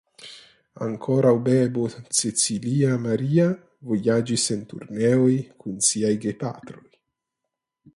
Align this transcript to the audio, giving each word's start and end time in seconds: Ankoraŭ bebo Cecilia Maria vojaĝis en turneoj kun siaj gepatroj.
Ankoraŭ 0.85 1.33
bebo 1.47 1.83
Cecilia 2.21 2.97
Maria 3.05 3.47
vojaĝis 3.93 4.49
en 4.57 4.67
turneoj 4.75 5.33
kun 5.63 5.81
siaj 5.91 6.17
gepatroj. 6.27 6.87